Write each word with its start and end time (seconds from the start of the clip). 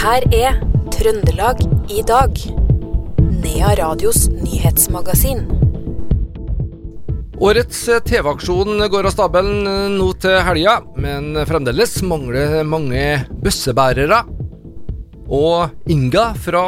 her 0.00 0.24
er 0.32 0.54
Trøndelag 0.94 1.58
i 1.92 2.00
dag. 2.08 2.38
Nea 3.20 3.72
Radios 3.76 4.30
nyhetsmagasin. 4.32 5.42
Årets 7.40 7.82
TV-aksjon 8.08 8.80
går 8.92 9.08
av 9.08 9.12
stabelen 9.12 9.68
nå 9.98 10.06
til 10.20 10.38
helga, 10.46 10.78
men 10.96 11.36
fremdeles 11.48 11.98
mangler 12.08 12.62
mange 12.64 13.02
bøssebærere. 13.44 14.22
Og 15.28 15.92
Inga 15.92 16.30
fra 16.46 16.64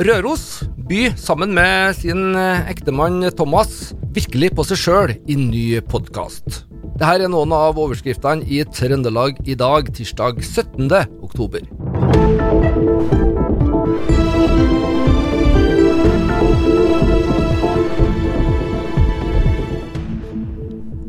Røros 0.00 0.62
by 0.88 1.10
sammen 1.20 1.52
med 1.56 2.00
sin 2.00 2.32
ektemann 2.40 3.28
Thomas 3.36 3.92
virkelig 4.16 4.54
på 4.56 4.66
seg 4.72 4.80
sjøl 4.86 5.14
i 5.28 5.36
ny 5.36 5.66
podkast. 5.84 6.64
Dette 7.00 7.12
er 7.24 7.32
noen 7.32 7.52
av 7.56 7.78
overskriftene 7.80 8.44
i 8.44 8.64
Trøndelag 8.68 9.40
i 9.48 9.56
dag, 9.56 9.88
tirsdag 9.96 10.40
17. 10.44 10.88
oktober. 11.24 11.64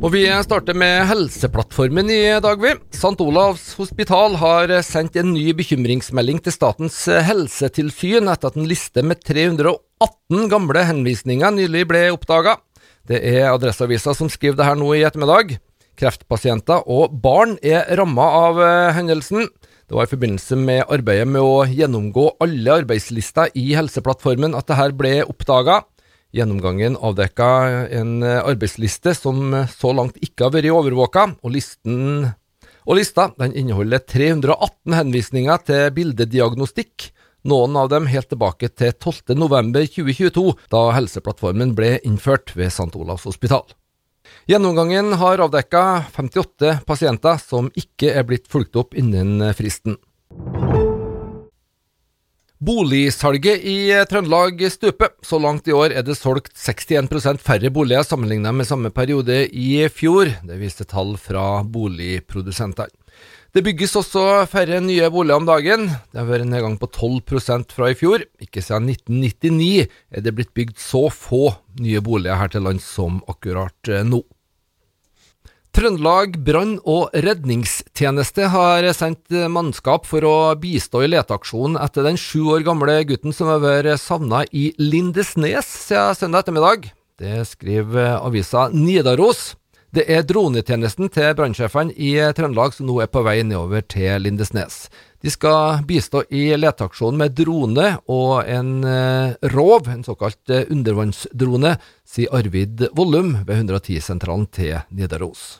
Og 0.02 0.10
Vi 0.16 0.24
starter 0.42 0.74
med 0.74 1.04
Helseplattformen 1.12 2.08
i 2.10 2.24
dag, 2.42 2.58
vi. 2.58 2.72
St. 2.90 3.14
Olavs 3.22 3.76
hospital 3.78 4.34
har 4.42 4.72
sendt 4.82 5.20
en 5.22 5.30
ny 5.36 5.52
bekymringsmelding 5.54 6.40
til 6.42 6.56
Statens 6.56 6.98
helsetilsyn 7.06 8.32
etter 8.34 8.50
at 8.50 8.58
en 8.58 8.66
liste 8.66 9.04
med 9.06 9.22
318 9.22 10.50
gamle 10.50 10.84
henvisninger 10.90 11.54
nylig 11.54 11.86
ble 11.94 12.02
oppdaga. 12.16 12.58
Det 13.06 13.22
er 13.22 13.52
Adresseavisa 13.52 14.16
som 14.18 14.28
skriver 14.34 14.58
det 14.58 14.68
her 14.72 14.82
nå 14.82 14.90
i 14.98 15.06
ettermiddag. 15.06 15.60
Kreftpasienter 16.02 16.82
og 16.90 17.14
barn 17.22 17.60
er 17.62 17.86
ramma 18.02 18.26
av 18.42 18.64
hendelsen. 18.98 19.52
Det 19.92 19.98
var 19.98 20.08
i 20.08 20.10
forbindelse 20.14 20.56
med 20.56 20.86
arbeidet 20.88 21.26
med 21.28 21.44
å 21.44 21.66
gjennomgå 21.68 22.22
alle 22.40 22.76
arbeidslister 22.80 23.50
i 23.60 23.74
Helseplattformen 23.76 24.54
at 24.56 24.70
dette 24.72 24.86
ble 24.96 25.18
oppdaga. 25.26 25.82
Gjennomgangen 26.32 26.96
avdekka 26.96 27.48
en 28.00 28.24
arbeidsliste 28.24 29.12
som 29.18 29.52
så 29.68 29.92
langt 29.92 30.16
ikke 30.24 30.48
har 30.48 30.54
vært 30.56 30.72
overvåka, 30.72 31.26
og, 31.44 31.60
og 32.88 32.96
lista 33.02 33.28
inneholder 33.50 34.06
318 34.08 34.96
henvisninger 34.96 35.68
til 35.68 35.84
bildediagnostikk, 36.00 37.10
noen 37.44 37.76
av 37.84 37.92
dem 37.92 38.08
helt 38.08 38.32
tilbake 38.32 38.72
til 38.72 38.96
12.11.2022, 38.96 40.48
da 40.72 40.88
Helseplattformen 40.96 41.76
ble 41.76 41.98
innført 42.08 42.56
ved 42.56 42.72
St. 42.72 42.94
Olavs 42.96 43.28
hospital. 43.28 43.68
Gjennomgangen 44.50 45.14
har 45.14 45.42
avdekka 45.44 46.06
58 46.16 46.80
pasienter 46.88 47.38
som 47.38 47.68
ikke 47.78 48.10
er 48.10 48.26
blitt 48.26 48.48
fulgt 48.50 48.76
opp 48.80 48.96
innen 48.98 49.44
fristen. 49.54 50.00
Boligsalget 52.62 53.64
i 53.66 53.78
Trøndelag 54.10 54.60
stuper. 54.74 55.14
Så 55.26 55.40
langt 55.42 55.70
i 55.70 55.74
år 55.74 55.94
er 55.98 56.06
det 56.06 56.18
solgt 56.18 56.54
61% 56.58 57.42
færre 57.42 57.72
boliger 57.74 58.06
sammenlignet 58.06 58.54
med 58.54 58.70
samme 58.70 58.92
periode 58.94 59.48
i 59.50 59.88
fjor. 59.90 60.30
Det 60.46 60.58
viser 60.62 60.90
tall 60.90 61.16
fra 61.22 61.64
boligprodusentene. 61.66 63.01
Det 63.52 63.66
bygges 63.66 63.98
også 64.00 64.22
færre 64.48 64.78
nye 64.80 65.10
boliger 65.12 65.42
om 65.42 65.48
dagen. 65.48 65.90
Det 65.92 66.20
har 66.22 66.28
vært 66.30 66.46
en 66.46 66.54
nedgang 66.56 66.78
på 66.80 66.88
12% 66.88 67.74
fra 67.76 67.90
i 67.92 67.98
fjor. 68.00 68.24
Ikke 68.40 68.64
siden 68.64 68.88
1999 68.94 69.90
er 69.92 70.24
det 70.24 70.32
blitt 70.38 70.54
bygd 70.56 70.80
så 70.80 71.10
få 71.12 71.50
nye 71.84 72.00
boliger 72.00 72.40
her 72.40 72.54
til 72.54 72.64
lands 72.64 72.88
som 72.88 73.20
akkurat 73.28 73.92
nå. 74.08 74.22
Trøndelag 75.76 76.40
brann- 76.48 76.80
og 76.88 77.12
redningstjeneste 77.12 78.48
har 78.56 78.88
sendt 78.96 79.36
mannskap 79.52 80.08
for 80.08 80.24
å 80.28 80.36
bistå 80.60 81.04
i 81.04 81.12
leteaksjonen 81.12 81.76
etter 81.80 82.08
den 82.08 82.20
sju 82.20 82.56
år 82.56 82.64
gamle 82.68 83.02
gutten 83.08 83.36
som 83.36 83.52
har 83.52 83.60
vært 83.64 84.00
savna 84.00 84.46
i 84.52 84.70
Lindesnes 84.80 85.68
siden 85.90 86.16
søndag 86.16 86.46
ettermiddag. 86.46 86.92
Det 87.20 87.44
skriver 87.52 88.16
avisa 88.22 88.70
Nidaros. 88.72 89.58
Det 89.92 90.06
er 90.08 90.22
dronetjenesten 90.24 91.10
til 91.12 91.34
brannsjefene 91.36 91.92
i 92.00 92.14
Trøndelag 92.32 92.72
som 92.78 92.88
nå 92.88 92.94
er 93.04 93.10
på 93.12 93.26
vei 93.26 93.42
nedover 93.44 93.84
til 93.84 94.24
Lindesnes. 94.24 94.86
De 95.20 95.32
skal 95.34 95.82
bistå 95.88 96.22
i 96.32 96.46
leteaksjonen 96.56 97.20
med 97.20 97.34
drone 97.36 97.90
og 98.08 98.38
en 98.48 98.86
rov, 99.52 99.90
en 99.92 100.06
såkalt 100.08 100.54
undervannsdrone, 100.64 101.74
sier 102.08 102.32
Arvid 102.40 102.88
Vollum 102.96 103.36
ved 103.44 103.66
110-sentralen 103.66 104.48
til 104.56 104.80
Nidaros. 104.96 105.60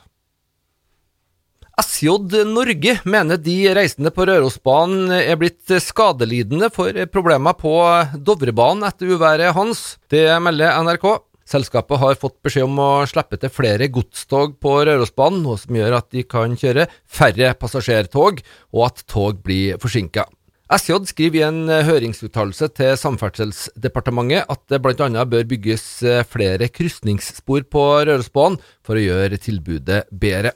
SJ 1.82 2.16
Norge 2.48 2.98
mener 3.04 3.36
de 3.40 3.56
reisende 3.76 4.12
på 4.12 4.24
Rørosbanen 4.28 5.12
er 5.12 5.36
blitt 5.40 5.72
skadelidende 5.80 6.68
for 6.72 6.96
problemer 7.12 7.56
på 7.56 7.74
Dovrebanen 8.16 8.88
etter 8.88 9.12
uværet 9.12 9.52
Hans. 9.56 9.98
Det 10.12 10.24
melder 10.40 10.80
NRK. 10.84 11.06
Selskapet 11.52 12.00
har 12.00 12.16
fått 12.16 12.38
beskjed 12.44 12.64
om 12.64 12.78
å 12.80 12.90
slippe 13.08 13.36
til 13.40 13.52
flere 13.52 13.90
godstog 13.92 14.54
på 14.62 14.76
Rørosbanen, 14.88 15.42
noe 15.44 15.60
som 15.60 15.76
gjør 15.76 15.98
at 15.98 16.08
de 16.14 16.24
kan 16.24 16.54
kjøre 16.56 16.86
færre 17.04 17.52
passasjertog, 17.60 18.40
og 18.72 18.86
at 18.86 19.04
tog 19.10 19.42
blir 19.44 19.76
forsinka. 19.82 20.24
SJ 20.72 21.02
skriver 21.10 21.42
i 21.42 21.44
en 21.44 21.68
høringsuttalelse 21.84 22.70
til 22.78 22.94
Samferdselsdepartementet 22.96 24.48
at 24.48 24.62
det 24.72 24.80
bl.a. 24.80 25.26
bør 25.28 25.44
bygges 25.50 25.84
flere 26.32 26.70
krysningsspor 26.72 27.66
på 27.68 27.84
Rørosbanen 28.08 28.56
for 28.80 28.96
å 28.96 29.04
gjøre 29.04 29.40
tilbudet 29.42 30.06
bedre. 30.08 30.54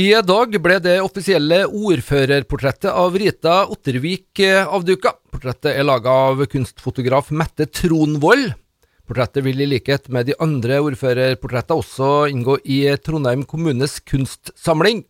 I 0.00 0.14
dag 0.24 0.54
ble 0.64 0.76
det 0.80 0.94
offisielle 1.02 1.64
ordførerportrettet 1.66 2.88
av 2.88 3.16
Rita 3.20 3.56
Ottervik 3.68 4.40
avduka. 4.46 5.10
Portrettet 5.28 5.74
er 5.74 5.84
laga 5.84 6.14
av 6.30 6.38
kunstfotograf 6.48 7.28
Mette 7.36 7.66
Tronvold. 7.68 8.54
Portrettet 9.04 9.44
vil 9.44 9.60
i 9.60 9.66
likhet 9.68 10.06
med 10.14 10.30
de 10.30 10.36
andre 10.40 10.78
ordførerportrettene 10.86 11.82
også 11.82 12.08
inngå 12.32 12.56
i 12.64 12.78
Trondheim 13.04 13.42
kommunes 13.50 13.98
kunstsamling. 14.08 15.02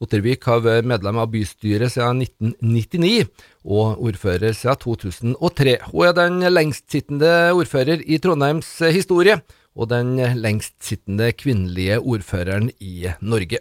Ottervik 0.00 0.48
har 0.48 0.62
vært 0.64 0.88
medlem 0.88 1.20
av 1.20 1.28
bystyret 1.34 1.92
siden 1.92 2.22
1999, 2.24 3.26
og 3.68 4.00
ordfører 4.06 4.56
siden 4.56 4.80
2003. 4.86 5.76
Hun 5.90 6.06
er 6.08 6.16
den 6.16 6.40
lengstsittende 6.54 7.34
ordfører 7.58 8.00
i 8.06 8.22
Trondheims 8.22 8.78
historie, 8.96 9.42
og 9.76 9.92
den 9.92 10.16
lengstsittende 10.40 11.34
kvinnelige 11.36 12.00
ordføreren 12.00 12.72
i 12.80 13.12
Norge. 13.20 13.60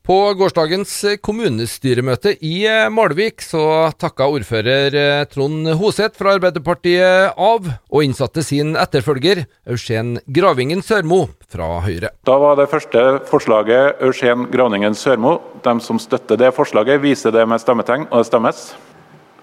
På 0.00 0.14
gårsdagens 0.32 0.92
kommunestyremøte 1.20 2.32
i 2.40 2.64
Malvik 2.90 3.42
så 3.44 3.90
takka 4.00 4.30
ordfører 4.32 4.96
Trond 5.28 5.68
Hoseth 5.76 6.16
fra 6.16 6.32
Arbeiderpartiet 6.38 7.36
av, 7.36 7.68
og 7.68 8.06
innsatte 8.06 8.40
sin 8.42 8.72
etterfølger 8.80 9.42
Eugen 9.68 10.14
Gravingen 10.24 10.80
Sørmo 10.82 11.26
fra 11.52 11.68
Høyre. 11.84 12.14
Da 12.24 12.38
var 12.40 12.56
det 12.56 12.70
første 12.72 13.04
forslaget 13.28 14.00
Eugen 14.00 14.48
Gravingen 14.50 14.96
Sørmo. 14.96 15.36
De 15.62 15.76
som 15.84 16.00
støtter 16.00 16.40
det 16.40 16.54
forslaget, 16.56 17.02
viser 17.04 17.36
det 17.36 17.44
med 17.46 17.60
stemmetegn, 17.60 18.08
og 18.08 18.24
det 18.24 18.30
stemmes. 18.32 18.64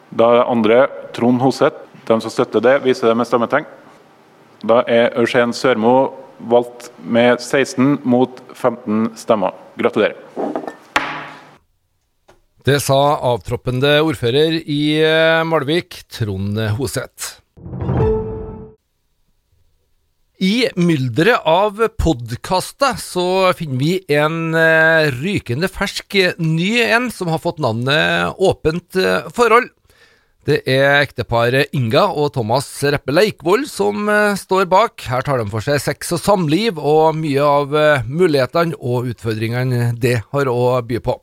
Da 0.10 0.32
er 0.32 0.42
det 0.42 0.48
andre 0.56 0.80
Trond 1.14 1.46
Hoseth. 1.46 1.86
De 2.10 2.18
som 2.18 2.34
støtter 2.34 2.66
det, 2.66 2.80
viser 2.82 3.12
det 3.12 3.18
med 3.22 3.30
stemmetegn. 3.30 3.70
Da 4.66 4.82
er 4.90 5.14
Eugen 5.22 5.54
Sørmo 5.54 5.96
valgt 6.50 6.90
med 7.06 7.38
16 7.46 8.00
mot 8.04 8.42
15 8.58 9.14
stemmer. 9.22 9.54
Gratulerer. 9.78 10.18
Det 12.68 12.82
sa 12.84 13.16
avtroppende 13.24 13.94
ordfører 14.04 14.58
i 14.68 15.00
Malvik, 15.48 16.02
Trond 16.12 16.58
Hoseth. 16.76 17.38
I 20.44 20.66
mylderet 20.76 21.46
av 21.48 21.80
podkaster 21.96 22.98
så 23.00 23.54
finner 23.56 23.80
vi 23.80 23.94
en 24.12 24.52
rykende 25.22 25.70
fersk 25.72 26.18
ny 26.44 26.74
en 26.84 27.08
som 27.08 27.32
har 27.32 27.40
fått 27.40 27.62
navnet 27.64 28.36
Åpent 28.36 29.00
forhold. 29.38 29.70
Det 30.44 30.58
er 30.68 31.06
ekteparet 31.06 31.72
Inga 31.72 32.10
og 32.20 32.34
Thomas 32.36 32.68
Reppe 32.84 33.16
Leikvoll 33.16 33.64
som 33.72 34.12
står 34.42 34.68
bak. 34.68 35.06
Her 35.08 35.24
tar 35.24 35.40
de 35.40 35.48
for 35.54 35.64
seg 35.64 35.80
sex 35.86 36.12
og 36.18 36.20
samliv, 36.20 36.84
og 36.84 37.16
mye 37.16 37.48
av 37.48 37.80
mulighetene 38.12 38.76
og 38.76 39.08
utfordringene 39.14 39.94
det 39.96 40.18
har 40.36 40.52
å 40.52 40.82
by 40.84 41.00
på. 41.08 41.16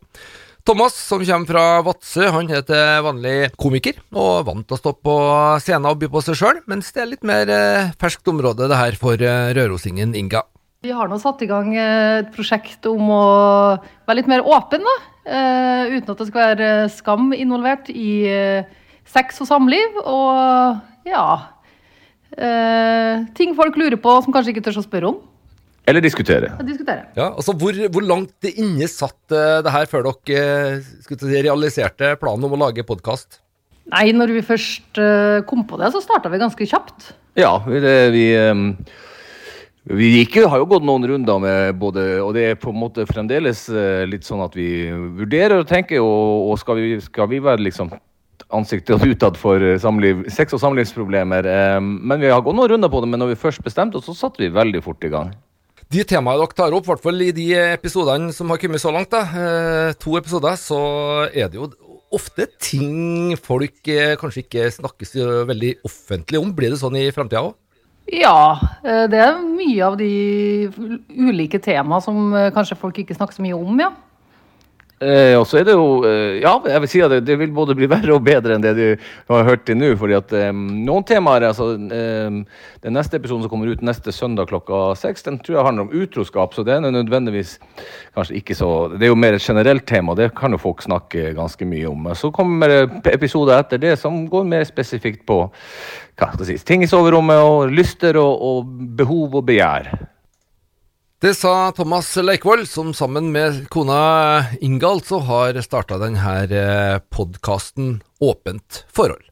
Thomas, 0.65 0.95
som 0.97 1.21
kommer 1.21 1.45
fra 1.45 1.63
Vadsø, 1.85 2.25
han 2.33 2.47
er 2.49 2.63
til 2.65 3.03
vanlig 3.05 3.51
komiker, 3.61 3.99
og 4.17 4.47
vant 4.47 4.65
til 4.65 4.73
å 4.73 4.81
stå 4.81 4.93
på 4.97 5.17
scenen 5.61 5.91
og 5.91 5.99
by 6.01 6.09
på 6.09 6.23
seg 6.25 6.39
sjøl, 6.41 6.61
mens 6.73 6.89
det 6.97 7.03
er 7.03 7.11
litt 7.11 7.27
mer 7.29 7.53
ferskt 8.01 8.31
område 8.33 8.71
det 8.73 8.79
her 8.81 8.97
for 8.97 9.21
rørosingen 9.21 10.17
Inga. 10.17 10.41
Vi 10.81 10.95
har 10.97 11.11
nå 11.13 11.19
satt 11.21 11.45
i 11.45 11.49
gang 11.51 11.69
et 11.77 12.33
prosjekt 12.33 12.89
om 12.89 13.13
å 13.13 13.27
være 14.09 14.17
litt 14.23 14.33
mer 14.33 14.45
åpen, 14.49 14.89
da. 14.89 14.97
uten 15.93 16.15
at 16.15 16.23
det 16.23 16.29
skal 16.31 16.49
være 16.55 16.73
skam 16.97 17.37
involvert 17.37 17.93
i 17.93 18.15
sex 19.05 19.45
og 19.45 19.51
samliv, 19.53 20.01
og 20.01 20.81
ja 21.05 21.27
eh, 22.41 23.25
Ting 23.37 23.53
folk 23.57 23.77
lurer 23.77 24.01
på 24.01 24.17
som 24.25 24.33
kanskje 24.33 24.55
ikke 24.55 24.65
tør 24.65 24.81
å 24.81 24.89
spørre 24.89 25.13
om. 25.13 25.21
Eller 25.85 26.01
diskutere. 26.01 26.55
Ja, 26.57 26.65
diskutere. 26.65 27.07
Ja, 27.17 27.31
altså 27.35 27.53
hvor, 27.61 27.77
hvor 27.93 28.05
langt 28.05 28.47
inne 28.49 28.89
satt 28.89 29.35
eh, 29.35 29.61
det 29.65 29.73
her 29.75 29.89
før 29.91 30.07
dere 30.09 30.79
skulle 31.05 31.21
si, 31.21 31.43
realiserte 31.45 32.15
planen 32.21 32.47
om 32.49 32.57
å 32.57 32.61
lage 32.63 32.87
podkast? 32.89 33.41
Nei, 33.93 34.07
når 34.17 34.33
vi 34.33 34.45
først 34.49 35.01
eh, 35.01 35.43
kom 35.49 35.67
på 35.69 35.77
det, 35.81 35.93
så 35.93 36.01
starta 36.01 36.33
vi 36.33 36.41
ganske 36.41 36.69
kjapt. 36.71 37.13
Ja, 37.37 37.59
det, 37.69 37.99
vi 38.15 38.29
vi 39.85 40.07
gikk, 40.15 40.39
har 40.49 40.63
jo 40.63 40.71
gått 40.71 40.87
noen 40.89 41.05
runder 41.05 41.41
med 41.43 41.75
både 41.77 42.05
Og 42.25 42.31
det 42.33 42.45
er 42.49 42.55
på 42.57 42.71
en 42.73 42.79
måte 42.81 43.05
fremdeles 43.05 43.67
litt 44.09 44.25
sånn 44.25 44.41
at 44.41 44.55
vi 44.57 44.89
vurderer 44.89 45.59
og 45.61 45.69
tenker, 45.69 46.01
og, 46.01 46.49
og 46.49 46.57
skal, 46.63 46.81
vi, 46.81 46.97
skal 47.05 47.29
vi 47.29 47.43
være 47.45 47.67
liksom 47.67 47.93
ansiktet 48.55 49.05
utad 49.05 49.37
for 49.37 49.61
samliv, 49.83 50.25
sex- 50.33 50.57
og 50.57 50.63
samlivsproblemer? 50.63 51.51
Men 51.85 52.23
vi 52.23 52.33
har 52.33 52.41
gått 52.41 52.57
noen 52.57 52.73
runder 52.73 52.89
på 52.89 53.03
det, 53.05 53.11
men 53.13 53.21
når 53.21 53.35
vi 53.35 53.43
først 53.45 53.67
bestemte 53.67 54.01
oss, 54.01 54.09
så 54.09 54.17
satte 54.17 54.41
vi 54.41 54.55
veldig 54.55 54.81
fort 54.87 55.05
i 55.05 55.13
gang. 55.13 55.35
De 55.95 56.03
temaene 56.03 56.41
dere 56.43 56.57
tar 56.59 56.75
opp, 56.75 56.89
i 56.89 56.91
hvert 56.91 57.03
fall 57.05 57.23
i 57.23 57.33
de 57.35 57.45
episodene 57.55 58.33
som 58.35 58.49
har 58.51 58.59
kommet 58.59 58.83
så 58.83 58.91
langt, 58.91 59.13
da, 59.13 59.21
eh, 59.39 59.93
to 60.03 60.17
episoder, 60.19 60.57
så 60.59 60.79
er 61.31 61.47
det 61.53 61.61
jo 61.61 61.69
ofte 62.15 62.49
ting 62.59 63.37
folk 63.39 63.87
eh, 63.87 64.17
kanskje 64.19 64.43
ikke 64.43 64.65
snakkes 64.75 65.15
veldig 65.47 65.71
offentlig 65.87 66.41
om. 66.41 66.51
Blir 66.57 66.75
det 66.75 66.81
sånn 66.81 66.99
i 66.99 67.13
framtida 67.15 67.45
òg? 67.47 67.55
Ja, 68.11 68.59
eh, 68.83 69.05
det 69.07 69.21
er 69.23 69.39
mye 69.39 69.87
av 69.87 69.95
de 70.01 70.11
ulike 71.15 71.63
temaene 71.63 72.03
som 72.03 72.35
kanskje 72.57 72.81
folk 72.81 72.99
ikke 72.99 73.15
snakker 73.15 73.39
så 73.39 73.47
mye 73.47 73.55
om, 73.55 73.79
ja. 73.79 73.93
Eh, 75.05 75.35
og 75.37 75.45
så 75.49 75.59
er 75.61 75.67
det 75.69 75.75
jo 75.77 75.89
eh, 76.09 76.39
Ja, 76.41 76.55
jeg 76.65 76.81
vil 76.85 76.91
si 76.91 77.01
at 77.05 77.13
det, 77.13 77.25
det 77.29 77.37
vil 77.41 77.53
både 77.53 77.77
bli 77.77 77.89
verre 77.95 78.15
og 78.15 78.23
bedre 78.25 78.57
enn 78.57 78.65
det 78.65 78.73
du 78.79 78.85
har 79.29 79.45
hørt 79.49 79.67
til 79.69 79.77
nå. 79.77 79.91
fordi 80.01 80.17
at 80.17 80.33
eh, 80.39 80.53
noen 80.55 81.05
temaer 81.07 81.49
altså, 81.51 81.75
eh, 81.77 82.39
Den 82.85 82.97
neste 82.97 83.19
episoden 83.21 83.45
som 83.45 83.53
kommer 83.53 83.69
ut 83.69 83.85
neste 83.85 84.15
søndag 84.15 84.49
klokka 84.49 84.95
seks, 84.99 85.27
den 85.27 85.41
tror 85.43 85.59
jeg 85.59 85.67
handler 85.67 85.87
om 85.87 85.93
utroskap. 86.05 86.55
Så 86.55 86.65
det 86.65 86.77
er 86.77 86.85
nødvendigvis 86.85 87.59
kanskje 88.17 88.39
ikke 88.41 88.57
så 88.57 88.71
Det 88.95 89.07
er 89.09 89.13
jo 89.13 89.21
mer 89.21 89.37
et 89.37 89.45
generelt 89.45 89.87
tema, 89.89 90.17
det 90.17 90.33
kan 90.37 90.53
jo 90.55 90.63
folk 90.63 90.83
snakke 90.85 91.35
ganske 91.37 91.69
mye 91.69 91.91
om. 91.91 92.11
Så 92.17 92.33
kommer 92.35 92.85
episoder 93.11 93.59
etter 93.59 93.81
det 93.83 93.97
som 94.01 94.25
går 94.31 94.49
mer 94.49 94.65
spesifikt 94.69 95.25
på 95.29 95.45
hva 96.15 96.31
skal 96.31 96.45
jeg 96.47 96.61
si, 96.61 96.67
ting 96.69 96.85
i 96.85 96.89
soverommet, 96.91 97.43
og 97.43 97.73
lyster 97.75 98.17
og, 98.21 98.35
og 98.39 98.75
behov 98.99 99.41
og 99.41 99.49
begjær. 99.49 99.91
Det 101.25 101.31
sa 101.33 101.73
Thomas 101.73 102.11
Leikvoll, 102.21 102.67
som 102.69 102.91
sammen 102.93 103.31
med 103.33 103.63
kona 103.73 104.45
Ingald 104.61 105.07
så 105.09 105.23
har 105.25 105.57
starta 105.65 105.97
denne 106.03 106.99
podkasten 107.09 108.03
Åpent 108.21 108.83
forhold. 108.93 109.25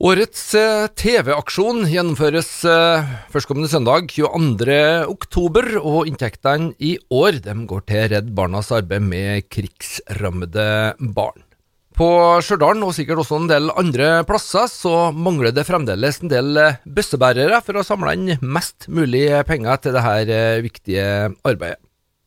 Årets 0.00 0.46
eh, 0.56 0.86
TV-aksjon 0.96 1.84
gjennomføres 1.92 2.50
eh, 2.64 3.12
førstkommende 3.36 3.68
søndag 3.68 4.08
22. 4.16 4.80
oktober, 5.12 5.68
og 5.84 6.08
inntektene 6.08 6.72
i 6.80 6.96
år 7.12 7.44
går 7.44 7.88
til 7.92 8.10
Redd 8.16 8.32
Barnas 8.32 8.72
arbeid 8.72 9.12
med 9.12 9.50
krigsrammede 9.52 10.70
barn. 11.12 11.51
På 11.92 12.08
Stjørdal, 12.40 12.80
og 12.86 12.94
sikkert 12.96 13.20
også 13.20 13.42
en 13.42 13.48
del 13.50 13.68
andre 13.76 14.22
plasser, 14.28 14.68
så 14.70 15.10
mangler 15.12 15.52
det 15.52 15.66
fremdeles 15.68 16.22
en 16.22 16.32
del 16.32 16.56
eh, 16.56 16.80
bøssebærere 16.88 17.60
for 17.66 17.76
å 17.78 17.84
samle 17.86 18.14
inn 18.16 18.34
mest 18.40 18.88
mulig 18.88 19.26
penger 19.48 19.82
til 19.82 19.96
dette 19.98 20.36
eh, 20.38 20.62
viktige 20.64 21.06
arbeidet. 21.44 21.80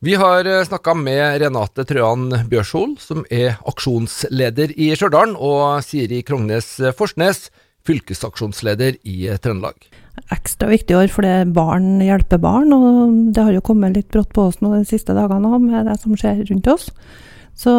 Vi 0.06 0.13
har 0.21 0.45
snakka 0.67 0.94
med 1.00 1.39
Renate 1.41 1.85
Trøan 1.88 2.27
Bjørshol, 2.51 2.91
som 3.01 3.23
er 3.33 3.56
aksjonsleder 3.65 4.75
i 4.77 4.91
Stjørdal, 4.94 5.33
og 5.33 5.81
Siri 5.81 6.19
Krognes 6.27 6.75
Forsnes, 6.94 7.47
fylkesaksjonsleder 7.85 9.00
i 9.06 9.29
Trøndelag. 9.41 9.77
ekstra 10.33 10.69
viktig 10.71 10.95
år 10.97 11.09
fordi 11.13 11.33
barn 11.53 12.01
hjelper 12.03 12.41
barn, 12.41 12.73
og 12.73 13.33
det 13.33 13.44
har 13.47 13.56
jo 13.56 13.65
kommet 13.65 13.97
litt 13.97 14.11
brått 14.13 14.33
på 14.33 14.47
oss 14.50 14.61
nå 14.61 14.75
de 14.75 14.85
siste 14.89 15.13
dagene 15.13 15.57
med 15.61 15.89
det 15.89 15.97
som 16.01 16.13
skjer 16.18 16.44
rundt 16.50 16.69
oss. 16.71 16.91
Så 17.56 17.74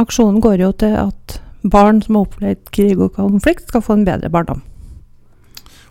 aksjonen 0.00 0.40
går 0.44 0.60
jo 0.64 0.72
til 0.76 0.96
at 1.00 1.38
barn 1.62 2.00
som 2.04 2.18
har 2.18 2.26
opplevd 2.28 2.70
krig 2.74 3.00
og 3.00 3.14
konflikt, 3.16 3.68
skal 3.68 3.84
få 3.84 3.98
en 3.98 4.06
bedre 4.08 4.30
barndom. 4.32 4.62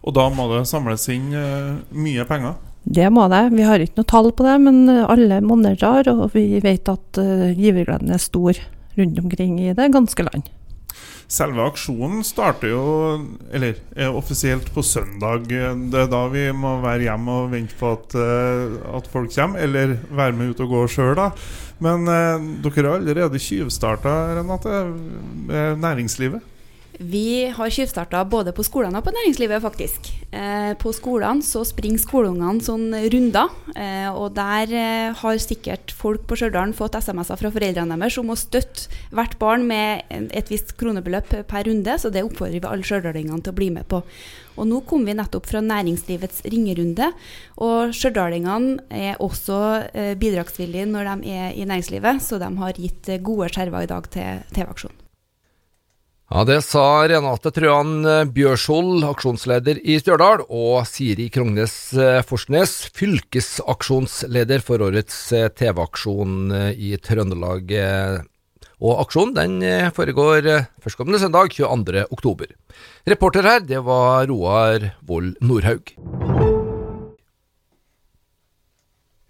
Og 0.06 0.16
da 0.16 0.30
må 0.32 0.48
det 0.54 0.64
samles 0.70 1.06
inn 1.12 1.34
eh, 1.36 1.80
mye 1.92 2.26
penger. 2.30 2.56
Det 2.90 3.10
må 3.14 3.28
det. 3.30 3.50
Vi 3.54 3.66
har 3.68 3.82
ikke 3.84 4.00
noe 4.00 4.10
tall 4.10 4.32
på 4.34 4.46
det, 4.48 4.56
men 4.64 4.88
alle 4.88 5.42
monner 5.46 5.76
drar, 5.78 6.08
og 6.10 6.32
vi 6.34 6.62
vet 6.64 6.90
at 6.90 7.20
uh, 7.20 7.50
givergleden 7.52 8.10
er 8.16 8.22
stor 8.24 8.58
rundt 8.98 9.20
omkring 9.20 9.60
i 9.62 9.74
det 9.76 9.90
ganske 9.94 10.26
land. 10.26 10.48
Selve 11.30 11.62
aksjonen 11.70 12.24
starter 12.26 12.72
jo, 12.72 12.84
eller 13.54 13.78
er 13.94 14.16
offisielt 14.18 14.72
på 14.74 14.81
søndag. 14.81 15.46
Det 15.46 16.00
er 16.02 16.08
da 16.10 16.24
vi 16.34 16.48
må 16.58 16.80
være 16.81 17.06
hjemme 17.06 17.36
og 17.44 17.52
vente 17.52 17.78
på 17.78 17.92
at, 17.94 18.16
eh, 18.18 18.80
at 18.98 19.10
folk 19.14 19.30
kommer, 19.36 19.62
eller 19.62 20.00
være 20.10 20.34
med 20.34 20.56
ut 20.56 20.64
og 20.66 20.74
gå 20.74 20.86
sjøl, 20.90 21.14
da. 21.20 21.30
Men 21.86 22.10
eh, 22.10 22.48
dere 22.66 22.88
har 22.88 22.98
allerede 22.98 23.42
tjuvstarta, 23.46 24.16
Renate, 24.40 24.81
med 25.46 25.78
næringslivet. 25.86 26.42
Vi 27.00 27.48
har 27.56 27.69
tjuvstarta 27.72 28.25
både 28.28 28.51
på 28.51 28.63
skolene 28.68 29.00
og 29.00 29.06
på 29.06 29.13
næringslivet, 29.16 29.62
faktisk. 29.63 30.10
Eh, 30.36 30.74
på 30.75 30.92
skolene 30.92 31.40
så 31.48 31.62
springer 31.63 32.01
skoleungene 32.04 32.60
sånn 32.66 32.92
runder, 33.13 33.54
eh, 33.72 34.10
og 34.12 34.34
der 34.36 34.74
eh, 34.75 35.16
har 35.16 35.40
sikkert 35.40 35.94
folk 35.96 36.25
på 36.28 36.36
Stjørdal 36.42 36.75
fått 36.75 37.00
SMS-er 37.00 37.40
fra 37.40 37.54
foreldrene 37.56 37.96
deres 37.96 38.19
om 38.19 38.36
å 38.36 38.38
støtte 38.38 38.92
hvert 39.16 39.40
barn 39.40 39.63
med 39.72 40.12
et 40.12 40.51
visst 40.51 40.75
kronebeløp 40.75 41.31
per 41.48 41.69
runde, 41.72 41.96
så 41.96 42.12
det 42.12 42.28
oppfordrer 42.28 42.60
vi 42.60 42.68
alle 42.68 42.92
stjørdalingene 42.92 43.48
til 43.48 43.56
å 43.56 43.60
bli 43.63 43.72
med 43.80 43.88
på. 43.88 44.04
Og 44.60 44.68
nå 44.68 44.84
kom 44.84 45.07
vi 45.07 45.16
nettopp 45.16 45.48
fra 45.48 45.63
næringslivets 45.63 46.44
ringerunde, 46.51 47.13
og 47.63 47.96
stjørdalingene 47.96 48.90
er 48.92 49.22
også 49.24 49.88
bidragsvillige 50.19 50.92
når 50.92 51.13
de 51.13 51.38
er 51.40 51.54
i 51.56 51.63
næringslivet, 51.63 52.19
så 52.28 52.44
de 52.44 52.57
har 52.60 52.75
gitt 52.75 53.16
gode 53.24 53.54
skjerver 53.56 53.88
i 53.88 53.96
dag 53.96 54.18
til 54.19 54.50
TV-aksjonen. 54.51 55.06
Ja, 56.30 56.44
Det 56.46 56.60
sa 56.62 57.08
Renate 57.10 57.50
Trøan 57.50 58.04
Bjørshol, 58.36 59.02
aksjonsleder 59.08 59.80
i 59.81 59.96
Stjørdal, 59.98 60.44
og 60.46 60.86
Siri 60.86 61.26
Krognes 61.34 61.74
eh, 61.98 62.20
Forsnes, 62.22 62.76
fylkesaksjonsleder 62.94 64.62
for 64.62 64.84
årets 64.86 65.18
eh, 65.34 65.48
TV-aksjon 65.50 66.36
eh, 66.54 66.70
i 66.78 66.92
Trøndelag. 67.02 67.74
eh. 67.74 68.20
Og 68.80 69.02
aksjonen 69.02 69.34
den 69.36 69.58
eh, 69.66 69.90
foregår 69.92 70.46
eh, 70.54 70.70
førstkommende 70.86 71.20
søndag 71.26 71.50
22. 71.58 72.06
oktober. 72.14 72.54
Reporter 73.10 73.50
her, 73.50 73.66
det 73.66 73.82
var 73.90 74.30
Roar 74.30 74.92
Vold 75.10 75.34
Nordhaug. 75.42 75.96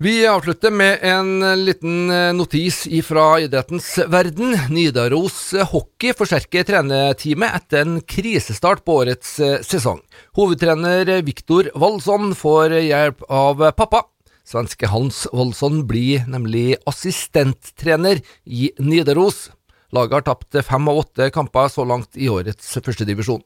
Vi 0.01 0.27
avslutter 0.27 0.71
med 0.71 0.99
en 1.03 1.65
liten 1.65 2.11
eh, 2.11 2.29
notis 2.31 2.85
fra 3.03 3.33
idrettens 3.43 3.97
verden. 4.07 4.53
Nidaros 4.71 5.51
Hockey 5.73 6.13
forsterker 6.15 6.63
trenerteamet 6.63 7.57
etter 7.57 7.83
en 7.83 7.97
krisestart 8.07 8.85
på 8.87 8.95
årets 9.01 9.33
eh, 9.43 9.57
sesong. 9.59 9.99
Hovedtrener 10.39 11.11
Viktor 11.27 11.67
Walsson 11.75 12.31
får 12.31 12.77
hjelp 12.79 13.27
av 13.27 13.65
pappa. 13.75 14.05
Svenske 14.47 14.87
Hans 14.87 15.25
Walsson 15.35 15.83
blir 15.91 16.23
nemlig 16.31 16.79
assistenttrener 16.87 18.23
i 18.47 18.71
Nidaros. 18.79 19.49
Laget 19.91 20.21
har 20.21 20.29
tapt 20.31 20.63
fem 20.63 20.87
av 20.87 21.03
åtte 21.03 21.27
kamper 21.35 21.67
så 21.67 21.83
langt 21.83 22.15
i 22.15 22.31
årets 22.31 22.77
førstedivisjon. 22.79 23.43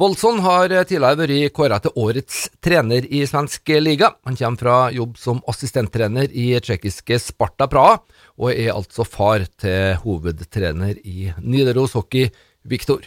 Voldsson 0.00 0.38
har 0.40 0.72
tidligere 0.88 1.18
vært 1.20 1.52
kåra 1.52 1.76
til 1.84 1.92
årets 2.00 2.46
trener 2.64 3.04
i 3.12 3.26
svensk 3.28 3.68
liga. 3.76 4.14
Han 4.24 4.38
kommer 4.40 4.60
fra 4.62 4.76
jobb 4.94 5.18
som 5.20 5.42
assistenttrener 5.52 6.32
i 6.32 6.46
tsjekkiske 6.56 7.18
Sparta 7.20 7.68
Praha, 7.68 7.98
og 8.40 8.54
er 8.54 8.72
altså 8.72 9.04
far 9.04 9.44
til 9.60 9.98
hovedtrener 10.00 10.96
i 11.04 11.34
Nidaros 11.44 11.92
Hockey, 11.98 12.30
Viktor. 12.64 13.04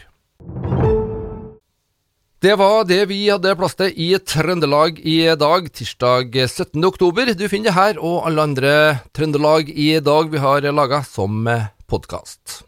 Det 2.46 2.54
var 2.62 2.86
det 2.86 3.02
vi 3.10 3.24
hadde 3.32 3.56
plass 3.58 3.74
til 3.80 3.90
i 3.90 4.12
Trøndelag 4.22 5.02
i 5.02 5.18
dag, 5.42 5.72
tirsdag 5.74 6.38
17. 6.46 6.78
oktober. 6.86 7.34
Du 7.34 7.48
finner 7.50 7.72
det 7.72 7.78
her 7.80 7.98
og 7.98 8.30
alle 8.30 8.46
andre 8.46 8.76
Trøndelag 9.18 9.74
i 9.74 9.96
dag 10.06 10.30
vi 10.30 10.46
har 10.46 10.70
laga 10.70 11.02
som 11.02 11.50
podkast. 11.90 12.62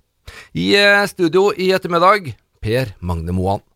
I 0.58 0.74
studio 1.06 1.52
i 1.54 1.70
ettermiddag, 1.78 2.34
Per 2.66 2.96
Magne 2.98 3.38
Moan. 3.38 3.67